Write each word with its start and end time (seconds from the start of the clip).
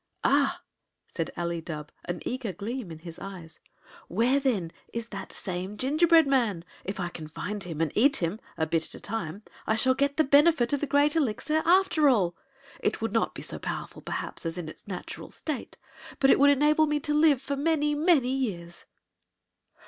"Ah!" 0.23 0.63
said 1.05 1.29
Ali 1.37 1.61
Dubh, 1.61 1.89
an 2.05 2.23
eager 2.25 2.51
gleam 2.51 2.89
in 2.89 2.97
his 2.97 3.19
eyes, 3.19 3.59
"where, 4.07 4.39
then, 4.39 4.71
is 4.91 5.09
that 5.09 5.31
same 5.31 5.77
gingerbread 5.77 6.25
man? 6.25 6.65
If 6.83 6.99
I 6.99 7.09
can 7.09 7.27
find 7.27 7.63
him, 7.63 7.79
and 7.81 7.91
eat 7.93 8.15
him, 8.15 8.39
a 8.57 8.65
bit 8.65 8.85
at 8.85 8.95
a 8.95 8.99
time, 8.99 9.43
I 9.67 9.75
shall 9.75 9.93
get 9.93 10.17
the 10.17 10.23
benefit 10.23 10.73
of 10.73 10.81
the 10.81 10.87
Great 10.87 11.15
Elixir 11.15 11.61
after 11.65 12.09
all! 12.09 12.35
It 12.79 12.99
would 12.99 13.13
not 13.13 13.35
be 13.35 13.43
so 13.43 13.59
powerful, 13.59 14.01
perhaps, 14.01 14.43
as 14.43 14.57
in 14.57 14.67
its 14.67 14.87
natural 14.87 15.29
state; 15.29 15.77
but 16.19 16.31
it 16.31 16.39
would 16.39 16.49
enable 16.49 16.87
me 16.87 16.99
to 17.01 17.13
live 17.13 17.39
for 17.39 17.55
many, 17.55 17.93
many 17.93 18.35
years!" 18.35 18.85